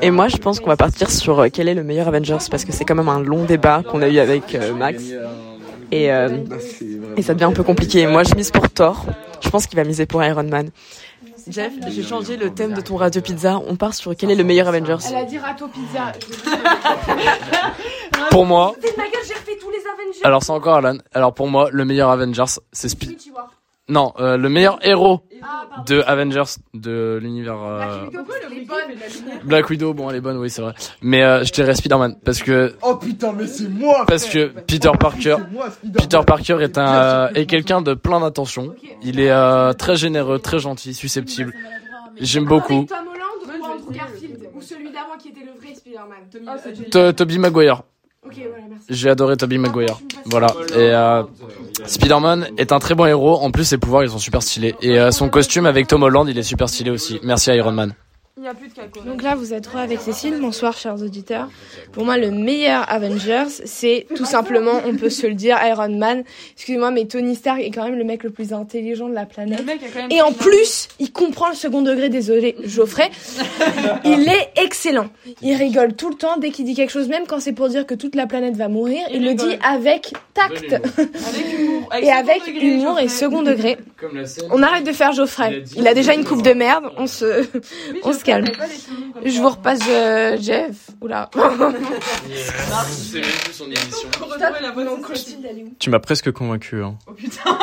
Et 0.00 0.12
moi 0.12 0.28
je 0.28 0.36
pense 0.36 0.60
qu'on 0.60 0.68
va 0.68 0.76
partir 0.76 1.10
sur 1.10 1.40
euh, 1.40 1.48
quel 1.52 1.66
est 1.66 1.74
le 1.74 1.82
meilleur 1.82 2.06
Avengers 2.06 2.38
parce 2.48 2.64
que 2.64 2.70
c'est 2.70 2.84
quand 2.84 2.94
même 2.94 3.08
un 3.08 3.20
long 3.20 3.44
débat 3.44 3.82
qu'on 3.82 4.00
a 4.00 4.08
eu 4.08 4.20
avec 4.20 4.54
euh, 4.54 4.72
Max. 4.74 5.02
Et, 5.90 6.12
euh, 6.12 6.28
et 7.16 7.22
ça 7.22 7.34
devient 7.34 7.46
un 7.46 7.52
peu 7.52 7.64
compliqué. 7.64 8.06
Moi 8.06 8.22
je 8.22 8.36
mise 8.36 8.52
pour 8.52 8.70
Thor, 8.70 9.04
je 9.40 9.50
pense 9.50 9.66
qu'il 9.66 9.76
va 9.76 9.82
miser 9.82 10.06
pour 10.06 10.22
Iron 10.22 10.44
Man. 10.44 10.70
Jeff, 11.48 11.72
j'ai 11.88 12.02
changé 12.02 12.36
le 12.36 12.52
thème 12.54 12.72
de 12.74 12.80
ton 12.80 12.96
Radio 12.96 13.20
Pizza. 13.20 13.60
On 13.66 13.76
part 13.76 13.94
sur 13.94 14.14
quel 14.16 14.30
est 14.30 14.34
le 14.34 14.44
meilleur 14.44 14.68
Avengers. 14.68 14.96
Elle 15.08 15.16
a 15.16 15.24
dit 15.24 15.38
Rato 15.38 15.68
Pizza. 15.68 16.12
Pour 18.30 18.46
moi, 18.46 18.74
Fais 18.80 18.94
ma 18.96 19.04
gueule, 19.04 19.12
j'ai 19.26 19.34
refait 19.34 19.58
tous 19.60 19.70
les 19.70 19.78
Avengers. 19.78 20.20
alors 20.24 20.42
c'est 20.42 20.52
encore 20.52 20.76
Alan. 20.76 20.96
Alors 21.12 21.34
pour 21.34 21.48
moi, 21.48 21.68
le 21.70 21.84
meilleur 21.84 22.10
Avengers, 22.10 22.44
c'est 22.72 22.88
Speed. 22.88 23.18
Non, 23.88 24.12
euh, 24.20 24.36
le 24.36 24.48
meilleur 24.48 24.78
héros 24.86 25.22
de 25.86 26.02
Avengers 26.06 26.42
de 26.72 27.18
l'univers. 27.20 27.58
euh, 27.60 28.06
Black 29.44 29.68
Widow, 29.70 29.92
bon 29.92 30.08
elle 30.08 30.16
est 30.16 30.20
bonne, 30.20 30.36
oui 30.38 30.50
c'est 30.50 30.62
vrai. 30.62 30.72
Mais 31.02 31.22
euh, 31.22 31.42
je 31.44 31.52
dirais 31.52 31.74
Spider-Man 31.74 32.16
parce 32.24 32.42
que 32.42 32.74
Oh 32.82 32.94
putain, 32.96 33.32
mais 33.32 33.46
c'est 33.46 33.68
moi 33.68 34.04
parce 34.06 34.26
que 34.26 34.46
Peter 34.66 34.90
Parker, 34.98 35.36
Peter 35.98 36.20
Parker 36.24 36.58
est 36.62 36.78
un 36.78 37.28
est 37.34 37.46
quelqu'un 37.46 37.82
de 37.82 37.94
plein 37.94 38.20
d'attention. 38.20 38.74
Il 39.02 39.18
est 39.18 39.30
euh, 39.32 39.72
très 39.72 39.96
généreux, 39.96 40.38
très 40.38 40.60
gentil, 40.60 40.94
susceptible. 40.94 41.52
J'aime 42.20 42.44
beaucoup. 42.44 42.84
Tom 42.84 42.98
Holland 43.08 43.60
ou 43.60 43.64
Andrew 43.64 43.92
Garfield 43.92 44.38
Ou 44.54 44.60
celui 44.60 44.92
d'avant 44.92 45.16
qui 45.18 45.28
était 45.30 45.40
le 45.40 45.58
vrai 45.60 45.74
Spider-Man 45.74 47.14
Tobey 47.14 47.38
Maguire. 47.38 47.82
Voilà. 48.22 48.76
J'ai 48.88 49.10
adoré 49.10 49.36
Tobey 49.36 49.58
Maguire. 49.58 49.98
Voilà. 50.26 50.54
Et 50.74 50.90
euh, 50.92 51.22
Spider-Man 51.84 52.48
est 52.56 52.72
un 52.72 52.78
très 52.78 52.94
bon 52.94 53.06
héros. 53.06 53.40
En 53.40 53.50
plus, 53.50 53.64
ses 53.64 53.78
pouvoirs, 53.78 54.04
ils 54.04 54.10
sont 54.10 54.18
super 54.18 54.42
stylés. 54.42 54.74
Et 54.80 54.98
euh, 54.98 55.10
son 55.10 55.28
costume 55.28 55.66
avec 55.66 55.88
Tom 55.88 56.02
Holland, 56.02 56.28
il 56.28 56.38
est 56.38 56.42
super 56.42 56.68
stylé 56.68 56.90
aussi. 56.90 57.18
Merci 57.22 57.50
à 57.50 57.56
Iron 57.56 57.72
Man. 57.72 57.94
Il 58.38 58.44
n'y 58.44 58.48
a 58.48 58.54
plus 58.54 58.68
de 58.68 58.72
calcul. 58.72 59.04
Donc 59.04 59.22
là, 59.22 59.34
vous 59.34 59.52
êtes 59.52 59.64
trois 59.64 59.82
avec 59.82 60.00
Cécile. 60.00 60.38
Bonsoir, 60.40 60.74
chers 60.74 61.02
auditeurs. 61.02 61.50
Pour 61.92 62.06
moi, 62.06 62.16
le 62.16 62.30
meilleur 62.30 62.90
Avengers, 62.90 63.50
c'est 63.66 64.06
tout 64.16 64.24
simplement, 64.24 64.80
on 64.86 64.96
peut 64.96 65.10
se 65.10 65.26
le 65.26 65.34
dire, 65.34 65.58
Iron 65.62 65.90
Man. 65.90 66.24
Excusez-moi, 66.54 66.90
mais 66.92 67.04
Tony 67.04 67.34
Stark 67.34 67.60
est 67.60 67.70
quand 67.70 67.84
même 67.84 67.98
le 67.98 68.04
mec 68.04 68.22
le 68.22 68.30
plus 68.30 68.54
intelligent 68.54 69.10
de 69.10 69.12
la 69.12 69.26
planète. 69.26 69.62
Et 70.08 70.22
en 70.22 70.32
plus, 70.32 70.88
il 70.98 71.12
comprend 71.12 71.50
le 71.50 71.54
second 71.54 71.82
degré, 71.82 72.08
désolé 72.08 72.56
Geoffrey. 72.64 73.10
Il 74.06 74.26
est 74.26 74.52
excellent. 74.56 75.10
Il 75.42 75.54
rigole 75.54 75.92
tout 75.92 76.08
le 76.08 76.16
temps 76.16 76.38
dès 76.38 76.48
qu'il 76.48 76.64
dit 76.64 76.74
quelque 76.74 76.90
chose, 76.90 77.08
même 77.08 77.26
quand 77.26 77.38
c'est 77.38 77.52
pour 77.52 77.68
dire 77.68 77.84
que 77.84 77.94
toute 77.94 78.14
la 78.14 78.26
planète 78.26 78.56
va 78.56 78.68
mourir. 78.68 79.02
Il, 79.12 79.26
le 79.26 79.34
dit 79.34 79.58
avec 79.62 80.14
tact. 80.32 80.72
avec 80.72 81.60
humour. 81.60 81.90
Et 82.00 82.10
avec 82.10 82.46
humour 82.46 82.98
et 82.98 83.08
second 83.08 83.42
degré. 83.42 83.76
On 84.50 84.62
arrête 84.62 84.84
de 84.84 84.92
faire 84.92 85.12
Geoffrey. 85.12 85.64
Il 85.76 85.86
a 85.86 85.92
déjà 85.92 86.14
une 86.14 86.24
coupe 86.24 86.42
de 86.42 86.54
merde. 86.54 86.84
On 86.96 87.06
se, 87.06 87.46
on 88.04 88.21
se 88.22 88.26
calme. 88.26 88.46
Je 89.24 89.40
vous 89.40 89.48
repasse 89.48 89.80
euh, 89.88 90.36
Jeff. 90.40 90.90
Oula. 91.00 91.28
Tu 95.78 95.90
m'as 95.90 95.98
presque 95.98 96.30
convaincu. 96.32 96.82
Hein. 96.82 96.96
Oh 97.06 97.12
putain. 97.12 97.58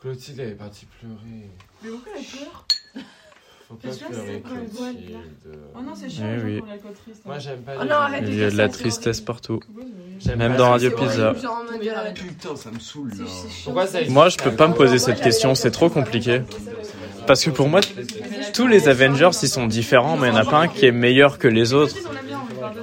Clotilde, 0.00 0.40
elle 0.40 0.48
est 0.50 0.52
partie 0.52 0.86
pleurer. 0.86 1.50
Mais 1.82 1.90
pourquoi 1.90 2.12
elle 2.16 2.24
pleure? 2.24 2.65
Faut 3.68 3.74
pas 3.74 3.88
pleurer, 3.88 4.42
Clotilde. 4.44 5.16
Oh 5.74 5.78
non, 5.82 5.92
c'est 5.96 6.08
chiant, 6.08 6.24
Eh 6.24 6.34
les 6.34 6.38
gens 6.40 6.44
oui. 6.46 6.56
qui 6.56 6.62
ont 6.62 6.66
la 6.66 6.78
côte 6.78 7.02
triste. 7.02 7.22
Moi, 7.24 7.38
j'aime 7.40 7.58
pas 7.62 7.72
Oh 7.78 7.82
les 7.82 7.88
non, 7.88 7.94
arrête 7.96 8.24
Il 8.26 8.34
y 8.38 8.44
a 8.44 8.50
de 8.50 8.56
la 8.56 8.68
tristesse 8.68 9.20
partout. 9.20 9.60
J'aime 10.20 10.38
Même 10.38 10.52
pas 10.52 10.58
dans 10.58 10.64
ça, 10.66 10.70
Radio 10.72 10.90
c'est 10.90 10.96
Pizza. 11.04 11.26
horrible. 11.30 11.42
Genre 11.42 11.52
en 11.68 11.72
mode, 11.72 11.82
euh, 11.86 12.12
Putain, 12.14 12.56
ça 12.56 12.70
me 12.70 12.78
saoule 12.78 13.08
là. 13.10 13.14
c'est- 13.18 13.24
c'est 13.48 13.48
chiant. 13.54 13.64
Pourquoi 13.64 13.86
ça 13.88 13.98
Moi, 14.08 14.28
je 14.28 14.36
peux 14.36 14.52
pas 14.52 14.68
me 14.68 14.74
poser 14.74 14.98
cette 14.98 15.20
question, 15.20 15.54
c'est 15.56 15.72
trop 15.72 15.90
compliqué. 15.90 16.42
Parce 17.26 17.44
que 17.44 17.50
pour 17.50 17.68
moi, 17.68 17.80
tous 18.54 18.68
les 18.68 18.88
Avengers, 18.88 19.30
ils 19.42 19.48
sont 19.48 19.66
différents, 19.66 20.16
mais 20.16 20.28
il 20.28 20.32
n'y 20.32 20.36
en 20.38 20.42
a 20.42 20.44
pas 20.44 20.58
un 20.58 20.68
qui 20.68 20.86
est 20.86 20.92
meilleur 20.92 21.38
que 21.38 21.48
les 21.48 21.72
autres. 21.72 21.96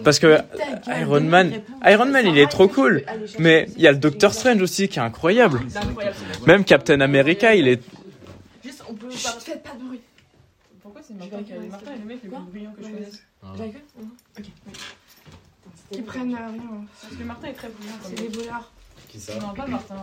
Parce 0.04 0.20
que 0.20 0.40
Iron 1.00 1.22
Man, 1.22 1.62
Iron 1.86 2.06
Man, 2.08 2.26
il 2.28 2.38
est 2.38 2.52
trop 2.52 2.68
cool. 2.68 3.04
Mais 3.40 3.68
il 3.78 3.82
y 3.84 3.88
a 3.88 3.94
le 3.94 3.98
Doctor 4.00 4.34
Strange 4.34 4.62
aussi 4.62 4.90
qui 4.90 5.00
est 5.00 5.02
incroyable. 5.02 5.62
Même 6.46 6.66
Captain 6.66 7.00
America, 7.00 7.56
il 7.56 7.70
est. 7.70 7.82
Juste, 8.66 8.84
on 8.90 8.94
peut 8.94 9.10
Chut, 9.12 9.24
pas. 9.24 9.40
faites 9.40 9.64
pas 9.64 9.70
de 9.80 9.86
bruit. 9.86 10.02
C'est 11.06 11.14
Martin 11.16 11.44
qui 11.44 11.54
a 11.54 11.60
Martin 11.60 11.92
est 11.94 11.98
le 11.98 12.06
mec 12.06 12.24
le 12.24 12.30
plus 12.30 12.40
brillant 12.52 12.72
que 12.72 12.84
je 12.84 12.90
connaisse 12.90 13.24
J'arrive 13.58 13.80
Ok. 14.40 14.46
Ils 15.92 16.04
prennent 16.04 16.34
rien. 16.36 16.86
Parce 17.02 17.16
que 17.16 17.24
Martin 17.24 17.48
est 17.48 17.54
très 17.54 17.70
brillant. 17.70 17.94
C'est 18.04 18.16
des 18.16 18.28
voleurs. 18.30 18.72
Qui 19.10 19.20
ça 19.20 19.36
Non, 19.40 19.54
pas 19.54 19.68
Martin. 19.68 20.02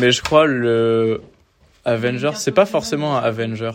Mais 0.00 0.12
je 0.12 0.22
crois 0.22 0.46
le 0.46 1.20
Avengers, 1.84 2.32
c'est 2.36 2.52
pas 2.52 2.66
forcément 2.66 3.16
un 3.16 3.20
Avengers. 3.20 3.72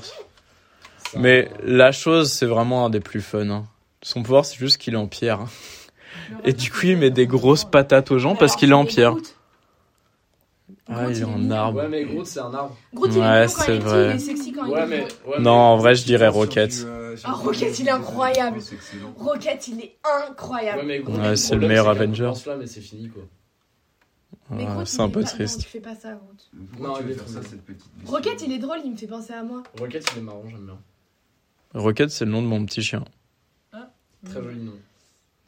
Mais 1.16 1.50
la 1.64 1.92
chose, 1.92 2.32
c'est 2.32 2.46
vraiment 2.46 2.86
un 2.86 2.90
des 2.90 3.00
plus 3.00 3.22
fun. 3.22 3.50
hein. 3.50 3.66
Son 4.02 4.24
pouvoir, 4.24 4.46
c'est 4.46 4.58
juste 4.58 4.78
qu'il 4.78 4.94
est 4.94 4.98
en 4.98 5.08
pierre. 5.08 5.42
hein. 5.42 5.50
Et 6.44 6.54
du 6.54 6.72
coup, 6.72 6.86
il 6.86 6.98
met 6.98 7.10
des 7.12 7.28
grosses 7.28 7.66
patates 7.66 8.12
aux 8.12 8.20
gens 8.20 8.36
parce 8.36 8.56
qu'il 8.56 8.70
est 8.72 8.74
en 8.74 8.86
pierre. 8.86 9.16
Ah, 10.88 11.10
il 11.10 11.20
est 11.20 11.24
en 11.24 11.50
arbre. 11.50 11.80
Ouais, 11.80 11.88
mais 11.90 12.06
Groot, 12.06 12.26
c'est 12.28 12.40
un 12.40 12.54
arbre. 12.54 12.78
Groot, 12.94 13.10
il 13.12 13.18
est 13.18 13.22
Ouais, 13.22 13.42
mignon 13.42 13.54
quand 13.56 13.62
c'est 13.64 13.76
il 13.76 13.82
est 13.82 13.84
petit, 13.84 13.96
il 13.96 14.16
est 14.16 14.20
sexy 14.20 14.52
quand 14.52 14.66
il 14.66 14.72
Ouais, 14.72 14.82
est 14.82 14.86
mais. 14.88 15.04
petit. 15.06 15.16
ouais, 15.28 15.40
Non, 15.40 15.52
en 15.52 15.78
vrai, 15.78 15.96
je 15.96 16.06
dirais 16.06 16.28
Rocket. 16.28 16.86
Ah, 17.24 17.32
Rocket, 17.32 17.80
il 17.80 17.88
est 17.88 17.92
incroyable. 17.92 18.60
Rocket, 19.18 19.68
il 19.68 19.80
est 19.82 19.96
incroyable. 20.04 20.80
Ouais, 20.80 20.86
mais 20.86 21.00
Groot, 21.00 21.18
Ouais, 21.18 21.30
le 21.32 21.36
c'est 21.38 21.56
le 21.56 21.68
meilleur 21.68 21.88
Avenger. 21.90 22.26
pense 22.26 22.46
là, 22.46 22.56
mais 22.58 22.68
c'est 22.68 22.82
fini, 22.82 23.10
quoi. 23.10 23.24
C'est 24.48 24.56
il 24.56 24.62
un 24.62 24.64
est 25.08 25.12
peu 25.12 25.22
pas- 25.22 25.22
Non, 25.22 25.26
triste. 25.26 25.62
tu 25.62 25.68
fais 25.70 25.80
pas 25.80 25.96
ça, 25.96 26.14
Groot. 26.14 26.52
Non, 26.80 26.94
il 27.02 27.12
est 27.12 27.16
ça, 27.18 27.42
cette 27.42 27.64
petite 27.66 27.84
Rocket, 28.06 28.42
il 28.46 28.52
est 28.52 28.60
drôle, 28.60 28.78
il 28.86 28.92
me 28.92 28.98
fait 28.98 29.08
penser 29.08 29.34
à 29.34 29.42
moi. 29.44 29.64
Rocket, 29.80 30.06
il 30.14 30.20
est 30.20 30.22
marrant, 30.22 30.44
j'aime 30.48 30.66
bien. 30.66 30.78
Rocket, 31.74 32.12
c'est 32.12 32.26
le 32.26 32.32
nom 32.32 32.44
de 32.44 32.48
mon 32.48 32.64
petit 32.64 32.84
chien. 32.84 33.04
Très 34.24 34.42
joli 34.44 34.60
nom. 34.60 34.74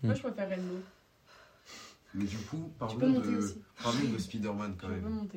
Moi, 0.03 0.13
je 0.15 0.21
préfère 0.21 0.49
Rainbow. 0.49 0.79
Mais 2.17 2.25
du 2.25 2.37
coup, 2.37 2.71
parlons 2.79 3.19
de, 3.19 3.37
aussi. 3.37 3.55
parlons 3.83 4.09
de 4.11 4.17
Spider-Man 4.17 4.75
quand 4.79 4.87
même. 4.87 5.27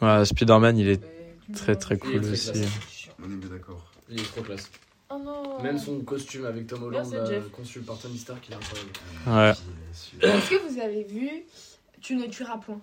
Ouais, 0.00 0.24
Spider-Man, 0.24 0.78
il 0.78 0.88
est 0.88 1.02
me 1.48 1.54
très 1.54 1.76
très 1.76 1.98
cool 1.98 2.20
très 2.20 2.30
aussi. 2.32 2.52
classe. 2.52 3.08
On 3.22 3.30
est 3.30 3.36
bien 3.36 3.50
d'accord. 3.50 3.90
Il 4.08 4.20
est 4.20 4.24
trop 4.24 4.42
classe. 4.42 4.70
Oh 5.10 5.18
non. 5.22 5.62
Même 5.62 5.78
son 5.78 6.00
costume 6.00 6.46
avec 6.46 6.66
Tom 6.66 6.82
Holland, 6.82 7.06
Merci, 7.12 7.34
euh, 7.34 7.40
conçu 7.52 7.80
par 7.80 7.98
Tony 7.98 8.18
Stark, 8.18 8.44
il 8.48 8.52
est 8.52 8.56
incroyable. 8.56 8.90
Ouais. 9.26 10.28
Est-ce 10.28 10.50
que 10.50 10.68
vous 10.68 10.80
avez 10.80 11.04
vu 11.04 11.30
Tu 12.00 12.16
ne 12.16 12.26
tueras 12.26 12.58
point 12.58 12.80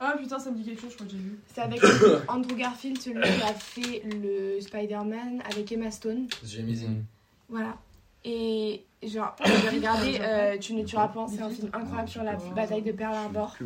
Ah 0.00 0.16
putain, 0.18 0.38
ça 0.38 0.50
me 0.50 0.56
dit 0.56 0.64
quelque 0.64 0.80
chose, 0.80 0.90
je 0.90 0.94
crois 0.96 1.06
que 1.06 1.12
j'ai 1.12 1.18
vu. 1.18 1.38
C'est 1.54 1.60
avec 1.60 1.80
Andrew 2.28 2.56
Garfield, 2.56 3.00
celui 3.00 3.20
qui 3.20 3.42
a 3.42 3.54
fait 3.54 4.02
le 4.04 4.60
Spider-Man 4.60 5.42
avec 5.48 5.70
Emma 5.70 5.90
Stone. 5.90 6.26
J'ai 6.44 6.62
mis 6.62 6.84
Mm. 6.84 7.04
Voilà. 7.48 7.76
Et 8.24 8.84
genre, 9.02 9.34
j'ai 9.44 9.68
regardé 9.68 10.18
euh, 10.20 10.58
Tu 10.58 10.74
ne 10.74 10.84
tueras 10.84 11.08
point, 11.08 11.26
c'est 11.28 11.40
un 11.42 11.50
film 11.50 11.70
incroyable 11.72 12.08
sur 12.08 12.22
la 12.22 12.34
bataille 12.54 12.82
de 12.82 12.92
Pearl 12.92 13.14
Harbor. 13.14 13.56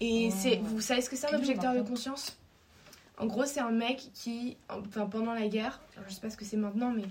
Et 0.00 0.30
c'est, 0.30 0.56
vous 0.62 0.80
savez 0.80 1.00
ce 1.00 1.10
que 1.10 1.16
c'est 1.16 1.32
un 1.32 1.36
objecteur 1.38 1.74
de 1.74 1.82
conscience? 1.82 2.36
En 3.18 3.26
gros, 3.26 3.44
c'est 3.46 3.60
un 3.60 3.70
mec 3.70 4.10
qui, 4.12 4.56
enfin 4.68 5.06
pendant 5.06 5.34
la 5.34 5.46
guerre, 5.46 5.80
je 6.08 6.14
sais 6.14 6.20
pas 6.20 6.30
ce 6.30 6.36
que 6.36 6.44
c'est 6.44 6.56
maintenant, 6.56 6.90
mais 6.90 7.04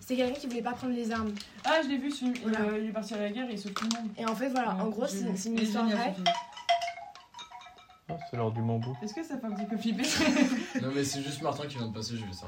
c'est 0.00 0.16
quelqu'un 0.16 0.38
qui 0.38 0.46
voulait 0.48 0.62
pas 0.62 0.72
prendre 0.72 0.94
les 0.94 1.12
armes. 1.12 1.32
Ah, 1.64 1.80
je 1.84 1.88
l'ai 1.88 1.98
vu. 1.98 2.12
Il, 2.22 2.32
Voilà. 2.42 2.76
il 2.78 2.86
est 2.88 2.92
parti 2.92 3.14
à 3.14 3.18
la 3.18 3.30
guerre 3.30 3.48
et 3.48 3.52
il 3.52 3.58
sauve 3.58 3.72
tout 3.72 3.86
le 3.88 4.00
monde. 4.00 4.10
Et 4.18 4.26
en 4.26 4.34
fait, 4.34 4.48
voilà, 4.48 4.74
en 4.74 4.88
gros, 4.88 5.06
c'est 5.06 5.48
une 5.48 5.58
histoire 5.58 5.86
vraie. 5.88 6.14
Ah, 8.08 8.14
c'est 8.30 8.36
l'heure 8.36 8.50
du 8.50 8.60
bambou. 8.60 8.96
Est-ce 9.02 9.14
que 9.14 9.22
ça 9.22 9.38
fait 9.38 9.46
un 9.46 9.52
petit 9.52 9.64
peu 9.64 9.76
flipper 9.76 10.02
Non, 10.82 10.88
mais 10.94 11.04
c'est 11.04 11.22
juste 11.22 11.40
Martin 11.40 11.66
qui 11.66 11.78
vient 11.78 11.86
de 11.86 11.94
passer, 11.94 12.14
j'ai 12.16 12.24
vu 12.24 12.32
ça. 12.32 12.46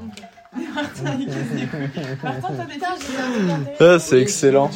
Martin, 0.74 1.16
il 1.18 1.26
casse 1.26 1.48
des 1.54 1.66
couilles. 1.66 2.18
Martin, 2.22 2.48
t'as 2.56 2.64
des 2.64 2.72
Putain, 2.74 2.94
tips 2.96 3.10
j'ai 3.12 3.18
un 3.18 3.30
truc 3.30 3.50
intéressant. 3.50 3.84
Ah, 3.94 3.98
c'est 3.98 4.20
excellent. 4.20 4.70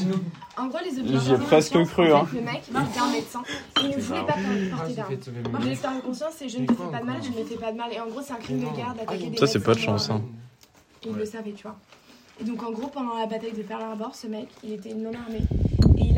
En 0.56 0.66
gros, 0.66 0.78
les 0.84 1.18
J'y 1.18 1.32
ai 1.32 1.38
presque 1.38 1.84
cru, 1.84 2.12
hein. 2.12 2.26
Le 2.32 2.40
mec, 2.40 2.62
c'était 2.64 3.00
un 3.00 3.10
médecin. 3.12 3.42
Il 3.82 3.88
ne 3.90 3.96
voulait 4.00 4.20
pas 4.20 4.34
porter 4.76 4.94
d'armes. 4.94 5.14
Objecteur 5.54 5.94
de 5.96 6.00
conscience, 6.00 6.34
c'est 6.36 6.48
je 6.48 6.58
ne 6.58 6.66
te 6.66 6.72
fais 6.72 6.90
pas 6.90 7.00
de 7.00 7.06
mal, 7.06 7.16
je 7.22 7.30
ne 7.30 7.36
me 7.38 7.44
fais 7.44 7.56
pas 7.56 7.72
de 7.72 7.76
mal. 7.76 7.92
Et 7.92 8.00
en 8.00 8.06
gros, 8.06 8.22
c'est 8.22 8.32
un 8.32 8.36
crime 8.36 8.60
de 8.60 8.76
guerre 8.76 8.94
d'attaquer 8.94 9.30
des 9.30 9.36
Ça, 9.36 9.46
c'est 9.46 9.62
pas 9.62 9.74
de 9.74 9.78
chance. 9.80 10.10
Hein. 10.10 10.22
Il 11.04 11.12
le 11.12 11.24
savait, 11.24 11.52
tu 11.52 11.62
vois. 11.64 11.76
Et 12.40 12.44
donc, 12.44 12.62
en 12.62 12.70
gros, 12.70 12.86
pendant 12.86 13.18
la 13.18 13.26
bataille 13.26 13.52
de 13.52 13.62
Pearl 13.62 13.82
Harbor, 13.82 14.14
ce 14.14 14.26
mec, 14.28 14.48
il 14.62 14.72
était 14.72 14.94
non 14.94 15.10
armé. 15.12 15.40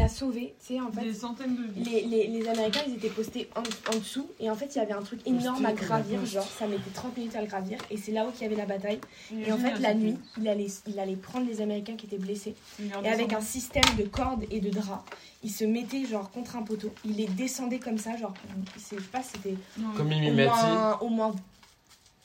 Il 0.01 0.05
a 0.05 0.09
sauvé, 0.09 0.55
tu 0.61 0.75
sais, 0.75 0.81
en 0.81 0.91
fait. 0.91 1.03
Des 1.03 1.13
centaines 1.13 1.57
de 1.57 1.63
vies. 1.73 1.85
Les, 1.85 2.03
les, 2.03 2.27
les 2.29 2.49
Américains, 2.49 2.81
ils 2.87 2.95
étaient 2.95 3.11
postés 3.11 3.51
en, 3.55 3.61
en 3.95 3.99
dessous. 3.99 4.27
Et 4.41 4.49
en 4.51 4.55
fait, 4.55 4.75
il 4.75 4.79
y 4.79 4.81
avait 4.81 4.93
un 4.95 5.03
truc 5.03 5.21
énorme 5.27 5.67
à 5.67 5.73
gravir. 5.73 6.25
Genre, 6.25 6.47
ça 6.59 6.67
mettait 6.67 6.91
30 6.95 7.17
minutes 7.19 7.37
à 7.37 7.43
le 7.43 7.47
gravir. 7.47 7.79
Et 7.91 7.97
c'est 7.99 8.13
là 8.13 8.25
où 8.27 8.31
il 8.35 8.41
y 8.43 8.45
avait 8.47 8.57
la 8.57 8.65
bataille. 8.67 9.01
Et 9.33 9.53
en 9.53 9.59
fait, 9.59 9.79
la 9.79 9.95
nuit, 9.95 10.17
il 10.39 10.49
allait, 10.49 10.69
il 10.87 10.99
allait 10.99 11.17
prendre 11.17 11.47
les 11.47 11.61
Américains 11.61 11.97
qui 11.97 12.07
étaient 12.07 12.19
blessés. 12.19 12.55
Et 13.05 13.09
avec 13.09 13.33
un 13.35 13.41
système 13.43 13.85
de 13.99 14.05
cordes 14.05 14.45
et 14.51 14.61
de 14.61 14.71
draps, 14.71 15.05
il 15.43 15.51
se 15.51 15.65
mettait 15.65 16.05
genre 16.07 16.31
contre 16.31 16.57
un 16.57 16.63
poteau. 16.63 16.91
Il 17.05 17.17
les 17.17 17.27
descendait 17.27 17.79
comme 17.79 17.99
ça, 17.99 18.17
genre, 18.17 18.33
je 18.75 18.81
sais 18.81 18.97
pas, 19.13 19.23
c'était 19.23 19.55
Comme 19.97 20.11
au 20.13 20.33
moins, 20.33 20.99
au 21.03 21.09
moins 21.09 21.35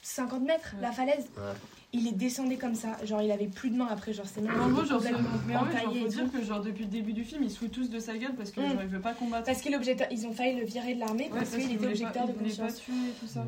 50 0.01 0.41
mètres, 0.43 0.73
Ouais. 0.75 0.81
la 0.81 0.91
falaise. 0.91 1.25
Ouais. 1.35 1.53
Il 1.97 2.03
les 2.03 2.11
descendait 2.11 2.57
comme 2.57 2.75
ça, 2.75 2.97
genre 3.05 3.21
il 3.21 3.31
avait 3.31 3.47
plus 3.47 3.69
de 3.69 3.77
mains 3.77 3.87
après, 3.89 4.11
genre 4.11 4.25
ses 4.25 4.41
mains 4.41 4.51
En 4.59 4.67
gros, 4.69 4.83
genre, 4.83 5.01
mais 5.47 5.55
en 5.55 5.63
vrai, 5.63 5.81
genre, 5.81 5.93
faut 5.95 6.07
dire 6.09 6.29
que 6.29 6.43
genre 6.43 6.59
depuis 6.61 6.83
le 6.83 6.89
début 6.89 7.13
du 7.13 7.23
film, 7.23 7.41
ils 7.43 7.49
se 7.49 7.57
foutent 7.57 7.71
tous 7.71 7.89
de 7.89 7.99
sa 7.99 8.17
gueule 8.17 8.35
parce 8.35 8.51
que 8.51 8.59
Mm. 8.59 8.69
genre 8.73 8.81
il 8.81 8.87
veut 8.89 8.99
pas 8.99 9.13
combattre. 9.13 9.45
Parce 9.45 9.61
qu'il 9.61 9.71
est 9.71 9.77
objecteur, 9.77 10.05
ils 10.11 10.27
ont 10.27 10.33
failli 10.33 10.57
le 10.59 10.65
virer 10.65 10.93
de 10.95 10.99
l'armée 10.99 11.29
Ouais, 11.31 11.39
parce 11.39 11.51
qu'il 11.51 11.61
qu'il 11.67 11.75
était 11.77 11.87
objecteur 11.87 12.25
pas- 12.25 12.31
de 12.33 12.37
pas 12.37 12.43
conscience. 12.43 12.75
tuer 12.75 12.93
et 12.93 13.13
tout 13.19 13.27
ça. 13.27 13.45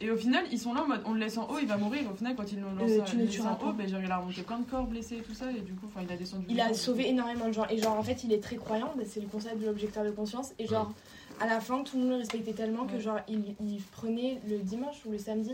Et 0.00 0.10
au 0.12 0.16
final, 0.16 0.44
ils 0.52 0.60
sont 0.60 0.74
là 0.74 0.84
en 0.84 0.86
mode 0.86 1.02
on 1.06 1.12
le 1.14 1.18
laisse 1.20 1.36
en 1.38 1.48
haut, 1.50 1.58
il 1.60 1.66
va 1.66 1.76
mourir. 1.76 2.02
Au 2.12 2.14
final, 2.16 2.36
quand 2.36 2.52
ils 2.52 2.60
l'ont 2.60 2.72
lancé 2.72 3.00
Euh, 3.00 3.42
en 3.50 3.54
pas. 3.56 3.66
haut, 3.66 3.72
ben, 3.72 3.88
genre, 3.88 4.00
il 4.04 4.10
a 4.12 4.18
remonté 4.18 4.42
plein 4.42 4.58
de 4.60 4.64
corps 4.70 4.86
blessés 4.86 5.16
et 5.16 5.22
tout 5.22 5.34
ça. 5.34 5.50
Et 5.50 5.60
du 5.60 5.72
coup, 5.72 5.86
enfin, 5.86 6.00
il 6.06 6.12
a 6.12 6.16
descendu. 6.16 6.46
Il 6.48 6.60
a 6.60 6.66
corps. 6.68 6.76
sauvé 6.76 7.08
énormément 7.08 7.48
de 7.48 7.52
gens. 7.52 7.66
Et 7.68 7.78
genre 7.78 7.98
en 7.98 8.02
fait 8.04 8.22
il 8.22 8.32
est 8.32 8.40
très 8.42 8.56
croyant, 8.56 8.92
bah, 8.96 9.02
c'est 9.04 9.20
le 9.20 9.26
concept 9.26 9.60
de 9.60 9.66
l'objecteur 9.66 10.04
de 10.04 10.10
conscience. 10.12 10.52
Et 10.60 10.68
genre 10.68 10.92
à 11.40 11.46
la 11.46 11.58
fin 11.60 11.82
tout 11.82 11.96
le 11.96 12.02
monde 12.02 12.12
le 12.12 12.16
respectait 12.18 12.52
tellement 12.52 12.84
que 12.86 13.00
genre 13.00 13.18
il, 13.28 13.56
il 13.60 13.80
prenait 13.90 14.38
le 14.48 14.58
dimanche 14.58 14.96
ou 15.04 15.10
le 15.10 15.18
samedi, 15.18 15.52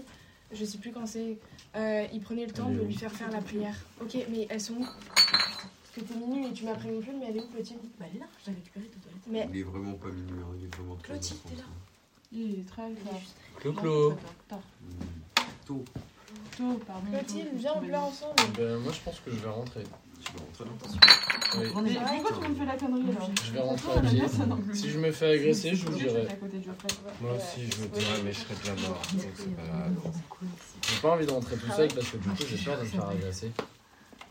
je 0.52 0.64
sais 0.64 0.78
plus 0.78 0.92
quand 0.92 1.06
c'est, 1.06 1.38
euh, 1.76 2.06
il 2.12 2.20
prenait 2.20 2.46
le 2.46 2.52
temps 2.52 2.68
de 2.70 2.80
lui 2.80 2.94
faire 2.94 3.12
faire 3.12 3.30
la 3.30 3.40
prière. 3.40 3.76
Ok 4.00 4.16
mais 4.30 4.46
elles 4.50 4.60
sont 4.60 4.74
où? 4.74 4.84
Parce 4.84 6.06
que 6.06 6.12
t'es 6.12 6.14
minuit 6.18 6.46
et 6.48 6.52
tu 6.52 6.64
m'as 6.64 6.74
prévenu 6.74 7.00
plus, 7.00 7.12
mais 7.12 7.26
elle 7.28 7.36
est 7.36 7.40
où 7.40 7.46
Clotilde? 7.48 7.78
Bah, 7.98 8.06
elle 8.10 8.16
est 8.16 8.20
là, 8.20 8.26
je 8.44 8.50
l'ai 8.50 8.56
récupéré 8.56 8.86
tout 8.86 8.98
à 9.06 9.10
l'heure. 9.10 9.20
Mais 9.28 9.48
Il 9.52 9.60
est 9.60 9.62
vraiment 9.62 9.92
pas 9.94 10.08
minuit, 10.08 10.40
hein, 10.42 10.54
il 10.58 10.64
est 10.66 10.74
vraiment 10.76 10.96
très 10.96 11.08
Clotilde, 11.12 11.40
t'es 11.48 11.56
là. 11.56 11.62
hein. 11.66 11.72
Il 12.32 12.60
est 12.60 12.68
très 12.68 12.82
tard. 12.82 13.20
Clo-clo. 13.60 14.16
Tôt. 15.66 15.84
Tôt, 16.56 16.80
pardon. 16.86 17.06
Clotilde, 17.12 17.48
viens 17.54 17.72
on 17.76 17.80
pleure 17.80 18.02
ensemble. 18.04 18.34
Ben, 18.56 18.76
moi, 18.78 18.92
je 18.92 19.00
pense 19.00 19.20
que 19.20 19.30
je 19.30 19.36
vais 19.36 19.48
rentrer. 19.48 19.84
Tu 20.20 20.32
vas 20.32 20.40
rentrer 20.40 20.64
dans 20.64 20.76
Oui. 21.56 21.66
Mais 21.84 21.94
pourquoi 21.94 22.30
tout 22.32 22.40
le 22.40 22.48
monde 22.48 22.58
fait 22.58 22.64
la 22.66 22.76
connerie 22.76 23.02
alors 23.16 23.30
Je 23.44 23.52
vais 23.52 23.60
rentrer 23.60 23.92
à 23.98 24.00
pied. 24.00 24.22
Si 24.72 24.90
je 24.90 24.98
me 24.98 25.12
fais 25.12 25.30
agresser, 25.34 25.74
je 25.74 25.86
vous 25.86 25.92
dirai. 25.96 26.26
Moi 27.20 27.32
aussi, 27.36 27.70
je 27.70 27.82
me 27.82 27.88
dirais, 27.88 28.22
mais 28.24 28.32
je 28.32 28.38
serais 28.40 28.54
déjà 28.54 28.72
mort. 28.88 29.00
Donc 29.12 29.22
c'est 29.36 29.56
pas 29.56 29.62
grave. 29.62 30.12
J'ai 30.88 31.00
pas 31.00 31.10
envie 31.10 31.26
de 31.26 31.30
rentrer 31.32 31.56
tout 31.56 31.70
seul 31.76 31.88
parce 31.94 32.08
que 32.08 32.16
du 32.16 32.28
coup, 32.28 32.36
j'ai 32.48 32.64
peur 32.64 32.76
de 32.78 32.82
me 32.82 32.86
faire 32.86 33.08
agresser. 33.08 33.50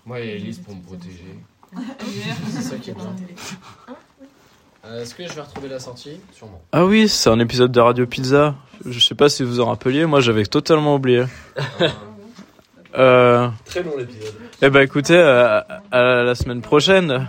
Moi, 0.06 0.20
il 0.20 0.28
y 0.28 0.30
a 0.32 0.36
Elise 0.36 0.60
pour 0.60 0.76
me 0.76 0.82
protéger. 0.82 1.38
C'est 2.52 2.62
ça 2.62 2.76
qui 2.78 2.92
est 2.92 2.94
bien. 2.94 3.16
Euh, 4.86 5.02
Est-ce 5.02 5.16
que 5.16 5.26
je 5.26 5.34
vais 5.34 5.42
retrouver 5.42 5.70
la 5.70 5.80
sortie? 5.80 6.20
Sûrement. 6.34 6.62
Ah 6.74 6.86
oui, 6.86 7.08
c'est 7.08 7.30
un 7.30 7.40
épisode 7.40 7.72
de 7.72 7.80
Radio 7.80 8.06
Pizza. 8.06 8.56
Je 8.86 9.00
sais 9.00 9.16
pas 9.16 9.30
si 9.30 9.44
vous 9.44 9.62
en 9.62 9.68
rappeliez, 9.68 10.06
moi 10.06 10.20
j'avais 10.20 10.46
totalement 10.46 10.96
oublié. 10.96 11.24
Euh, 12.98 13.48
Très 13.66 13.82
long 13.84 13.98
l'épisode. 13.98 14.34
eh 14.62 14.70
ben 14.70 14.82
écoutez, 14.82 15.18
euh, 15.18 15.62
à 15.92 16.24
la 16.24 16.36
semaine 16.36 16.62
prochaine. 16.62 17.28